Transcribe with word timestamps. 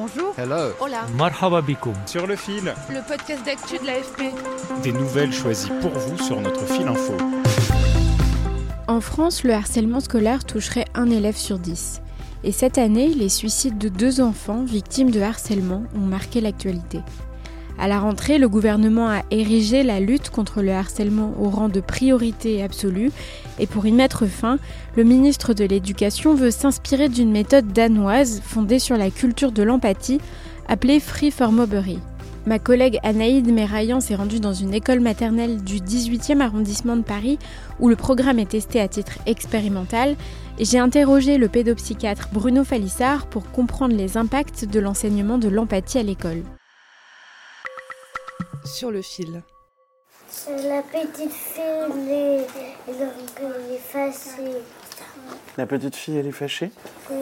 Bonjour. 0.00 0.32
Hello. 0.38 0.70
Hola. 0.80 1.06
Marhaba 1.16 1.60
bikoum. 1.60 1.92
Sur 2.06 2.28
le 2.28 2.36
fil, 2.36 2.72
Le 2.88 3.00
podcast 3.08 3.44
d'actu 3.44 3.78
de 3.78 3.84
l'AFP. 3.86 4.32
des 4.84 4.92
nouvelles 4.92 5.32
choisies 5.32 5.72
pour 5.80 5.90
vous 5.90 6.16
sur 6.18 6.40
notre 6.40 6.64
fil 6.66 6.86
info. 6.86 7.14
En 8.86 9.00
France, 9.00 9.42
le 9.42 9.52
harcèlement 9.54 9.98
scolaire 9.98 10.44
toucherait 10.44 10.84
un 10.94 11.10
élève 11.10 11.36
sur 11.36 11.58
dix. 11.58 12.00
Et 12.44 12.52
cette 12.52 12.78
année, 12.78 13.08
les 13.08 13.28
suicides 13.28 13.76
de 13.76 13.88
deux 13.88 14.20
enfants 14.20 14.62
victimes 14.62 15.10
de 15.10 15.20
harcèlement 15.20 15.82
ont 15.96 16.06
marqué 16.06 16.40
l'actualité. 16.40 17.00
À 17.80 17.86
la 17.86 18.00
rentrée, 18.00 18.38
le 18.38 18.48
gouvernement 18.48 19.08
a 19.08 19.22
érigé 19.30 19.84
la 19.84 20.00
lutte 20.00 20.30
contre 20.30 20.62
le 20.62 20.72
harcèlement 20.72 21.32
au 21.38 21.48
rang 21.48 21.68
de 21.68 21.80
priorité 21.80 22.60
absolue 22.62 23.12
et 23.60 23.68
pour 23.68 23.86
y 23.86 23.92
mettre 23.92 24.26
fin, 24.26 24.58
le 24.96 25.04
ministre 25.04 25.54
de 25.54 25.64
l'Éducation 25.64 26.34
veut 26.34 26.50
s'inspirer 26.50 27.08
d'une 27.08 27.30
méthode 27.30 27.72
danoise 27.72 28.40
fondée 28.44 28.80
sur 28.80 28.96
la 28.96 29.10
culture 29.10 29.52
de 29.52 29.62
l'empathie 29.62 30.20
appelée 30.66 30.98
Free 30.98 31.30
for 31.30 31.52
Mobbery. 31.52 32.00
Ma 32.46 32.58
collègue 32.58 32.98
Anaïde 33.04 33.52
Méraillan 33.52 34.00
s'est 34.00 34.14
rendue 34.14 34.40
dans 34.40 34.54
une 34.54 34.74
école 34.74 35.00
maternelle 35.00 35.62
du 35.62 35.76
18e 35.76 36.40
arrondissement 36.40 36.96
de 36.96 37.02
Paris 37.02 37.38
où 37.78 37.88
le 37.88 37.96
programme 37.96 38.38
est 38.40 38.50
testé 38.50 38.80
à 38.80 38.88
titre 38.88 39.18
expérimental 39.26 40.16
j'ai 40.58 40.78
interrogé 40.78 41.38
le 41.38 41.48
pédopsychiatre 41.48 42.30
Bruno 42.32 42.64
Falissard 42.64 43.26
pour 43.26 43.48
comprendre 43.52 43.94
les 43.94 44.16
impacts 44.16 44.64
de 44.64 44.80
l'enseignement 44.80 45.38
de 45.38 45.48
l'empathie 45.48 45.98
à 45.98 46.02
l'école. 46.02 46.42
Sur 48.74 48.90
le 48.90 49.02
fil. 49.02 49.42
La 50.46 50.82
petite 50.82 51.32
fille, 51.32 51.62
elle 51.62 52.10
est, 52.10 52.46
elle 52.88 53.74
est 53.74 53.78
fâchée. 53.78 54.62
La 55.56 55.66
petite 55.66 55.96
fille, 55.96 56.18
elle 56.18 56.26
est 56.26 56.32
fâchée 56.32 56.70
Oui, 57.10 57.16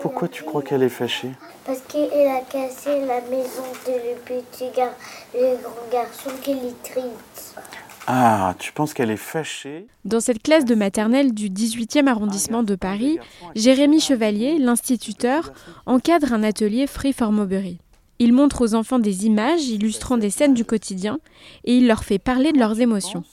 Pourquoi 0.00 0.28
tu 0.28 0.42
crois 0.42 0.62
qu'elle 0.62 0.82
est 0.82 0.88
fâchée 0.88 1.30
parce 1.64 1.80
qu'elle 1.88 2.28
a 2.28 2.40
cassé 2.42 3.06
la 3.06 3.22
maison 3.22 3.62
de 3.86 3.92
le 3.92 4.20
petit 4.26 4.70
gar, 4.76 4.90
le 5.34 5.56
grand 5.62 5.88
garçon 5.90 6.30
qui 6.42 6.50
est 6.50 6.82
triste. 6.82 7.56
Ah, 8.06 8.54
tu 8.58 8.70
penses 8.72 8.92
qu'elle 8.92 9.10
est 9.10 9.16
fâchée 9.16 9.86
Dans 10.04 10.20
cette 10.20 10.42
classe 10.42 10.66
de 10.66 10.74
maternelle 10.74 11.32
du 11.32 11.48
18e 11.48 12.06
arrondissement 12.06 12.62
de 12.62 12.74
Paris, 12.74 13.18
Jérémy 13.54 14.00
Chevalier, 14.00 14.58
l'instituteur, 14.58 15.54
encadre 15.86 16.34
un 16.34 16.42
atelier 16.42 16.86
Free 16.86 17.14
for. 17.14 17.32
Il 18.18 18.32
montre 18.32 18.62
aux 18.62 18.74
enfants 18.74 18.98
des 18.98 19.26
images 19.26 19.68
illustrant 19.68 20.16
des 20.16 20.30
scènes 20.30 20.54
du 20.54 20.64
quotidien 20.64 21.18
et 21.64 21.76
il 21.76 21.86
leur 21.88 22.04
fait 22.04 22.18
parler 22.18 22.52
de 22.52 22.58
leurs 22.58 22.80
émotions. 22.80 23.24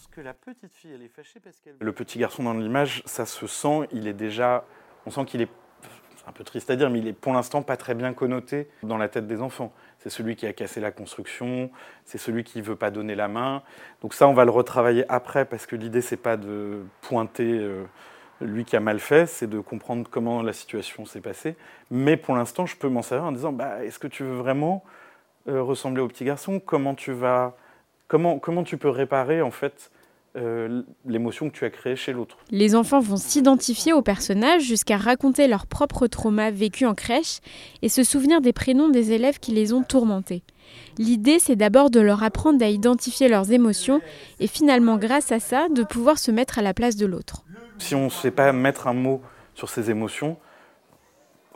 Le 1.79 1.91
petit 1.91 2.19
garçon 2.19 2.43
dans 2.43 2.53
l'image, 2.53 3.03
ça 3.05 3.25
se 3.25 3.47
sent, 3.47 3.87
il 3.91 4.07
est 4.07 4.13
déjà. 4.13 4.65
On 5.05 5.11
sent 5.11 5.25
qu'il 5.25 5.41
est. 5.41 5.49
Un 6.27 6.33
peu 6.33 6.43
triste 6.43 6.69
à 6.69 6.75
dire, 6.75 6.91
mais 6.91 6.99
il 6.99 7.07
est 7.07 7.13
pour 7.13 7.33
l'instant 7.33 7.63
pas 7.63 7.77
très 7.77 7.95
bien 7.95 8.13
connoté 8.13 8.69
dans 8.83 8.97
la 8.97 9.09
tête 9.09 9.25
des 9.25 9.41
enfants. 9.41 9.73
C'est 9.97 10.11
celui 10.11 10.35
qui 10.35 10.45
a 10.45 10.53
cassé 10.53 10.79
la 10.79 10.91
construction, 10.91 11.71
c'est 12.05 12.19
celui 12.19 12.43
qui 12.43 12.61
veut 12.61 12.75
pas 12.75 12.91
donner 12.91 13.15
la 13.15 13.27
main. 13.27 13.63
Donc 14.03 14.13
ça, 14.13 14.27
on 14.27 14.33
va 14.33 14.45
le 14.45 14.51
retravailler 14.51 15.03
après 15.09 15.45
parce 15.45 15.65
que 15.65 15.75
l'idée, 15.75 16.01
c'est 16.01 16.17
pas 16.17 16.37
de 16.37 16.83
pointer 17.01 17.57
euh, 17.57 17.85
lui 18.41 18.65
qui 18.65 18.75
a 18.75 18.79
mal 18.79 18.99
fait, 18.99 19.25
c'est 19.25 19.47
de 19.47 19.59
comprendre 19.59 20.07
comment 20.09 20.41
la 20.41 20.53
situation 20.53 21.05
s'est 21.05 21.21
passée. 21.21 21.55
Mais 21.89 22.17
pour 22.17 22.35
l'instant, 22.35 22.65
je 22.65 22.75
peux 22.75 22.89
m'en 22.89 23.01
servir 23.01 23.25
en 23.25 23.31
disant 23.31 23.51
bah, 23.51 23.83
est-ce 23.83 23.99
que 23.99 24.07
tu 24.07 24.23
veux 24.23 24.35
vraiment 24.35 24.83
euh, 25.47 25.61
ressembler 25.61 26.01
au 26.01 26.07
petit 26.07 26.25
garçon? 26.25 26.59
Comment 26.59 26.95
tu 26.95 27.11
vas 27.11 27.55
comment, 28.07 28.63
tu 28.63 28.77
peux 28.77 28.89
réparer 28.89 29.41
en 29.41 29.51
fait 29.51 29.89
euh, 30.35 30.83
l'émotion 31.05 31.49
que 31.49 31.55
tu 31.55 31.65
as 31.65 31.69
créée 31.69 31.95
chez 31.95 32.13
l'autre? 32.13 32.37
Les 32.51 32.75
enfants 32.75 32.99
vont 32.99 33.17
s'identifier 33.17 33.93
aux 33.93 34.01
personnages 34.01 34.63
jusqu'à 34.63 34.97
raconter 34.97 35.47
leurs 35.47 35.65
propres 35.65 36.07
traumas 36.07 36.51
vécus 36.51 36.87
en 36.87 36.93
crèche 36.93 37.39
et 37.81 37.89
se 37.89 38.03
souvenir 38.03 38.41
des 38.41 38.53
prénoms 38.53 38.89
des 38.89 39.13
élèves 39.13 39.39
qui 39.39 39.51
les 39.51 39.73
ont 39.73 39.83
tourmentés. 39.83 40.43
L'idée, 40.97 41.39
c'est 41.39 41.55
d'abord 41.55 41.89
de 41.89 41.99
leur 41.99 42.23
apprendre 42.23 42.63
à 42.63 42.69
identifier 42.69 43.27
leurs 43.27 43.51
émotions 43.51 44.01
et 44.39 44.47
finalement, 44.47 44.97
grâce 44.97 45.31
à 45.31 45.39
ça, 45.39 45.67
de 45.69 45.83
pouvoir 45.83 46.17
se 46.17 46.31
mettre 46.31 46.59
à 46.59 46.61
la 46.61 46.73
place 46.73 46.95
de 46.95 47.05
l'autre. 47.05 47.43
Si 47.81 47.95
on 47.95 48.05
ne 48.05 48.09
sait 48.09 48.29
pas 48.29 48.53
mettre 48.53 48.87
un 48.87 48.93
mot 48.93 49.23
sur 49.55 49.67
ses 49.67 49.89
émotions, 49.89 50.37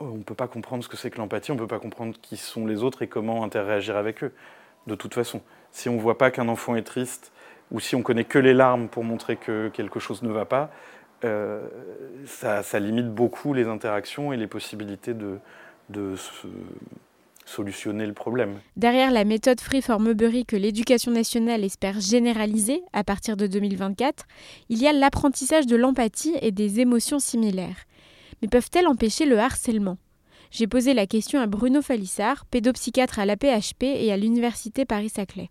on 0.00 0.06
ne 0.16 0.24
peut 0.24 0.34
pas 0.34 0.48
comprendre 0.48 0.82
ce 0.82 0.88
que 0.88 0.96
c'est 0.96 1.08
que 1.08 1.18
l'empathie, 1.18 1.52
on 1.52 1.54
ne 1.54 1.60
peut 1.60 1.68
pas 1.68 1.78
comprendre 1.78 2.16
qui 2.20 2.36
sont 2.36 2.66
les 2.66 2.82
autres 2.82 3.02
et 3.02 3.06
comment 3.06 3.44
interagir 3.44 3.96
avec 3.96 4.24
eux. 4.24 4.32
De 4.88 4.96
toute 4.96 5.14
façon, 5.14 5.40
si 5.70 5.88
on 5.88 5.94
ne 5.94 6.00
voit 6.00 6.18
pas 6.18 6.32
qu'un 6.32 6.48
enfant 6.48 6.74
est 6.74 6.82
triste, 6.82 7.30
ou 7.70 7.78
si 7.78 7.94
on 7.94 8.02
connaît 8.02 8.24
que 8.24 8.40
les 8.40 8.54
larmes 8.54 8.88
pour 8.88 9.04
montrer 9.04 9.36
que 9.36 9.68
quelque 9.68 10.00
chose 10.00 10.24
ne 10.24 10.32
va 10.32 10.44
pas, 10.44 10.70
euh, 11.24 11.68
ça, 12.26 12.80
limite 12.80 13.08
beaucoup 13.14 13.54
les 13.54 13.68
interactions 13.68 14.32
et 14.32 14.36
les 14.36 14.48
possibilités 14.48 15.14
de, 15.14 15.38
de 15.90 16.16
se- 16.16 16.48
solutionner 17.46 18.06
le 18.06 18.12
problème. 18.12 18.58
Derrière 18.76 19.10
la 19.10 19.24
méthode 19.24 19.60
Free 19.60 19.80
for 19.80 19.98
que 19.98 20.56
l'éducation 20.56 21.12
nationale 21.12 21.64
espère 21.64 22.00
généraliser 22.00 22.82
à 22.92 23.04
partir 23.04 23.36
de 23.36 23.46
2024, 23.46 24.24
il 24.68 24.82
y 24.82 24.86
a 24.86 24.92
l'apprentissage 24.92 25.66
de 25.66 25.76
l'empathie 25.76 26.34
et 26.42 26.52
des 26.52 26.80
émotions 26.80 27.18
similaires. 27.18 27.84
Mais 28.42 28.48
peuvent-elles 28.48 28.88
empêcher 28.88 29.24
le 29.24 29.38
harcèlement? 29.38 29.96
J'ai 30.50 30.66
posé 30.66 30.94
la 30.94 31.06
question 31.06 31.40
à 31.40 31.46
Bruno 31.46 31.82
Falissard, 31.82 32.44
pédopsychiatre 32.46 33.18
à 33.18 33.26
l'APHP 33.26 33.82
et 33.82 34.12
à 34.12 34.16
l'université 34.16 34.84
Paris-Saclay. 34.84 35.48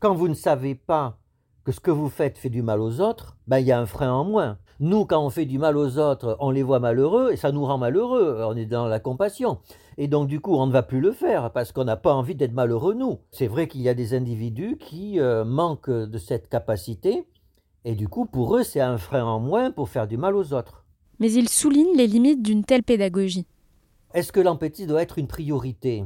Quand 0.00 0.14
vous 0.14 0.28
ne 0.28 0.34
savez 0.34 0.74
pas 0.74 1.18
que 1.64 1.72
ce 1.72 1.80
que 1.80 1.90
vous 1.90 2.08
faites 2.08 2.38
fait 2.38 2.50
du 2.50 2.62
mal 2.62 2.80
aux 2.80 3.00
autres, 3.00 3.36
ben 3.46 3.58
il 3.58 3.66
y 3.66 3.72
a 3.72 3.80
un 3.80 3.86
frein 3.86 4.12
en 4.12 4.24
moins. 4.24 4.58
Nous, 4.80 5.06
quand 5.06 5.24
on 5.24 5.30
fait 5.30 5.46
du 5.46 5.58
mal 5.58 5.76
aux 5.76 5.98
autres, 5.98 6.36
on 6.40 6.50
les 6.50 6.62
voit 6.62 6.80
malheureux 6.80 7.32
et 7.32 7.36
ça 7.36 7.52
nous 7.52 7.64
rend 7.64 7.78
malheureux. 7.78 8.42
On 8.46 8.56
est 8.56 8.66
dans 8.66 8.86
la 8.86 9.00
compassion. 9.00 9.58
Et 9.96 10.08
donc, 10.08 10.28
du 10.28 10.40
coup, 10.40 10.56
on 10.56 10.66
ne 10.66 10.72
va 10.72 10.82
plus 10.82 11.00
le 11.00 11.12
faire 11.12 11.52
parce 11.52 11.72
qu'on 11.72 11.84
n'a 11.84 11.96
pas 11.96 12.12
envie 12.12 12.34
d'être 12.34 12.52
malheureux, 12.52 12.94
nous. 12.94 13.20
C'est 13.30 13.46
vrai 13.46 13.68
qu'il 13.68 13.82
y 13.82 13.88
a 13.88 13.94
des 13.94 14.14
individus 14.14 14.76
qui 14.78 15.20
euh, 15.20 15.44
manquent 15.44 15.90
de 15.90 16.18
cette 16.18 16.48
capacité 16.48 17.24
et 17.84 17.94
du 17.94 18.08
coup, 18.08 18.24
pour 18.24 18.56
eux, 18.56 18.62
c'est 18.62 18.80
un 18.80 18.96
frein 18.96 19.24
en 19.24 19.40
moins 19.40 19.70
pour 19.70 19.88
faire 19.88 20.08
du 20.08 20.16
mal 20.16 20.34
aux 20.36 20.54
autres. 20.54 20.84
Mais 21.20 21.32
il 21.32 21.48
souligne 21.48 21.96
les 21.96 22.06
limites 22.06 22.42
d'une 22.42 22.64
telle 22.64 22.82
pédagogie. 22.82 23.46
Est-ce 24.14 24.32
que 24.32 24.40
l'empathie 24.40 24.86
doit 24.86 25.02
être 25.02 25.18
une 25.18 25.26
priorité? 25.26 26.04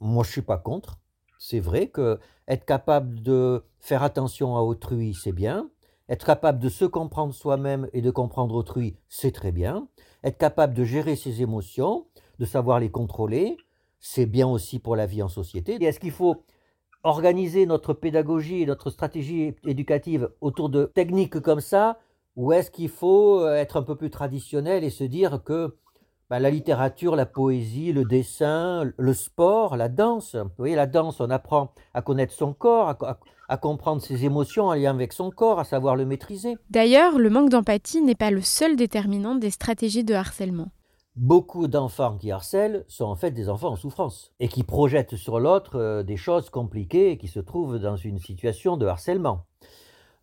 Moi, 0.00 0.22
je 0.24 0.30
suis 0.30 0.42
pas 0.42 0.58
contre. 0.58 0.98
C'est 1.46 1.60
vrai 1.60 1.88
que 1.88 2.18
être 2.48 2.64
capable 2.64 3.22
de 3.22 3.64
faire 3.78 4.02
attention 4.02 4.56
à 4.56 4.62
autrui, 4.62 5.12
c'est 5.12 5.32
bien. 5.32 5.68
Être 6.08 6.24
capable 6.24 6.58
de 6.58 6.70
se 6.70 6.86
comprendre 6.86 7.34
soi-même 7.34 7.86
et 7.92 8.00
de 8.00 8.10
comprendre 8.10 8.54
autrui, 8.54 8.96
c'est 9.10 9.30
très 9.30 9.52
bien. 9.52 9.86
Être 10.22 10.38
capable 10.38 10.72
de 10.72 10.84
gérer 10.84 11.16
ses 11.16 11.42
émotions, 11.42 12.06
de 12.38 12.46
savoir 12.46 12.80
les 12.80 12.88
contrôler, 12.88 13.58
c'est 14.00 14.24
bien 14.24 14.48
aussi 14.48 14.78
pour 14.78 14.96
la 14.96 15.04
vie 15.04 15.22
en 15.22 15.28
société. 15.28 15.74
Est-ce 15.84 16.00
qu'il 16.00 16.12
faut 16.12 16.46
organiser 17.02 17.66
notre 17.66 17.92
pédagogie 17.92 18.62
et 18.62 18.66
notre 18.66 18.88
stratégie 18.88 19.54
éducative 19.66 20.30
autour 20.40 20.70
de 20.70 20.86
techniques 20.86 21.40
comme 21.40 21.60
ça 21.60 21.98
ou 22.36 22.54
est-ce 22.54 22.70
qu'il 22.70 22.88
faut 22.88 23.46
être 23.46 23.76
un 23.76 23.82
peu 23.82 23.96
plus 23.96 24.08
traditionnel 24.08 24.82
et 24.82 24.88
se 24.88 25.04
dire 25.04 25.44
que 25.44 25.76
ben, 26.34 26.40
la 26.40 26.50
littérature, 26.50 27.14
la 27.14 27.26
poésie, 27.26 27.92
le 27.92 28.04
dessin, 28.04 28.90
le 28.96 29.14
sport, 29.14 29.76
la 29.76 29.88
danse. 29.88 30.34
Vous 30.34 30.50
voyez, 30.58 30.74
la 30.74 30.86
danse, 30.86 31.20
on 31.20 31.30
apprend 31.30 31.70
à 31.94 32.02
connaître 32.02 32.32
son 32.32 32.52
corps, 32.52 32.88
à, 32.88 32.96
à- 33.08 33.18
à 33.48 33.56
comprendre 33.56 34.02
ses 34.02 34.24
émotions 34.24 34.64
en 34.64 34.74
lien 34.74 34.90
avec 34.90 35.12
son 35.12 35.30
corps, 35.30 35.60
à 35.60 35.64
savoir 35.64 35.94
le 35.94 36.04
maîtriser. 36.06 36.56
D'ailleurs, 36.70 37.18
le 37.18 37.30
manque 37.30 37.50
d'empathie 37.50 38.00
n'est 38.00 38.14
pas 38.16 38.30
le 38.32 38.40
seul 38.40 38.74
déterminant 38.74 39.36
des 39.36 39.50
stratégies 39.50 40.02
de 40.02 40.14
harcèlement. 40.14 40.70
beaucoup 41.14 41.68
d'enfants 41.68 42.16
qui 42.18 42.32
harcèlent 42.32 42.84
sont 42.88 43.04
en 43.04 43.14
fait 43.14 43.30
des 43.30 43.48
enfants 43.48 43.68
en 43.70 43.76
souffrance 43.76 44.32
et 44.40 44.48
qui 44.48 44.64
projettent 44.64 45.14
sur 45.14 45.38
l'autre 45.38 45.76
euh, 45.78 46.02
des 46.02 46.16
choses 46.16 46.50
compliquées 46.50 47.12
et 47.12 47.18
qui 47.18 47.28
se 47.28 47.38
trouvent 47.38 47.78
dans 47.78 47.94
une 47.96 48.18
situation 48.18 48.76
de 48.76 48.86
harcèlement. 48.86 49.44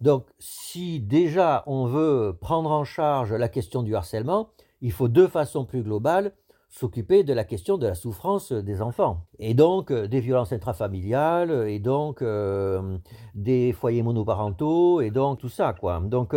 Donc 0.01 0.25
si 0.39 0.99
déjà 0.99 1.63
on 1.67 1.85
veut 1.85 2.37
prendre 2.41 2.71
en 2.71 2.83
charge 2.83 3.31
la 3.31 3.47
question 3.47 3.83
du 3.83 3.95
harcèlement, 3.95 4.49
il 4.81 4.91
faut 4.91 5.07
de 5.07 5.27
façon 5.27 5.65
plus 5.65 5.83
globale 5.83 6.33
s'occuper 6.69 7.23
de 7.23 7.33
la 7.33 7.43
question 7.43 7.77
de 7.77 7.85
la 7.85 7.95
souffrance 7.95 8.51
des 8.53 8.81
enfants 8.81 9.25
et 9.39 9.53
donc 9.53 9.91
euh, 9.91 10.07
des 10.07 10.21
violences 10.21 10.53
intrafamiliales 10.53 11.67
et 11.67 11.79
donc 11.79 12.21
euh, 12.21 12.97
des 13.35 13.73
foyers 13.73 14.03
monoparentaux 14.03 15.01
et 15.01 15.11
donc 15.11 15.39
tout 15.39 15.49
ça 15.49 15.73
quoi. 15.73 15.99
Donc 15.99 16.33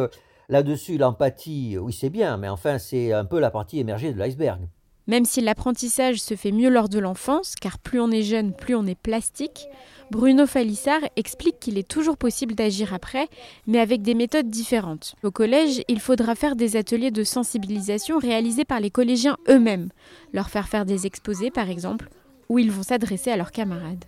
Là-dessus, 0.49 0.99
l'empathie, 0.99 1.79
oui, 1.79 1.93
c'est 1.93 2.11
bien, 2.11 2.37
mais 2.37 2.49
enfin, 2.49 2.79
c'est 2.79 3.13
un 3.13 3.25
peu 3.25 3.41
la 3.41 3.51
partie 3.51 3.79
émergée 3.79 4.13
de 4.13 4.19
l'iceberg. 4.19 4.69
Même 5.07 5.25
si 5.25 5.41
l'apprentissage 5.41 6.21
se 6.21 6.35
fait 6.35 6.53
mieux 6.53 6.71
lors 6.71 6.89
de 6.89 6.99
l'enfance, 6.99 7.55
car 7.61 7.79
plus 7.79 8.01
on 8.01 8.11
est 8.11 8.23
jeune, 8.23 8.55
plus 8.55 8.75
on 8.75 8.87
est 8.87 8.99
plastique, 8.99 9.67
Bruno 10.11 10.47
Falissard 10.47 11.01
explique 11.17 11.61
qu'il 11.61 11.79
est 11.79 11.89
toujours 11.89 12.17
possible 12.17 12.55
d'agir 12.55 12.95
après, 12.95 13.29
mais 13.67 13.81
avec 13.81 14.03
des 14.03 14.15
méthodes 14.15 14.49
différentes. 14.49 15.15
Au 15.23 15.31
collège, 15.31 15.83
il 15.89 16.01
faudra 16.01 16.35
faire 16.35 16.57
des 16.57 16.77
ateliers 16.77 17.11
de 17.11 17.25
sensibilisation 17.25 18.19
réalisés 18.19 18.65
par 18.65 18.81
les 18.81 18.91
collégiens 18.91 19.37
eux-mêmes, 19.49 19.91
leur 20.33 20.51
faire 20.51 20.69
faire 20.69 20.85
des 20.85 21.07
exposés 21.07 21.51
par 21.51 21.69
exemple, 21.69 22.09
où 22.49 22.59
ils 22.59 22.71
vont 22.71 22.83
s'adresser 22.83 23.31
à 23.31 23.37
leurs 23.37 23.53
camarades. 23.53 24.05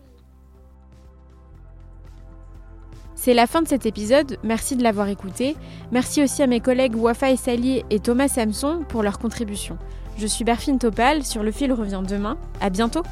C'est 3.26 3.34
la 3.34 3.48
fin 3.48 3.60
de 3.60 3.66
cet 3.66 3.86
épisode, 3.86 4.38
merci 4.44 4.76
de 4.76 4.84
l'avoir 4.84 5.08
écouté. 5.08 5.56
Merci 5.90 6.22
aussi 6.22 6.44
à 6.44 6.46
mes 6.46 6.60
collègues 6.60 6.94
Wafa 6.94 7.32
et 7.32 7.36
Sali 7.36 7.82
et 7.90 7.98
Thomas 7.98 8.28
Samson 8.28 8.84
pour 8.88 9.02
leur 9.02 9.18
contribution. 9.18 9.78
Je 10.16 10.28
suis 10.28 10.44
Berfine 10.44 10.78
Topal, 10.78 11.24
sur 11.24 11.42
le 11.42 11.50
fil 11.50 11.72
revient 11.72 12.02
demain. 12.06 12.38
À 12.60 12.70
bientôt! 12.70 13.02